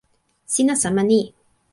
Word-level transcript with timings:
sina 0.53 0.73
sama 0.83 1.03
ni. 1.09 1.21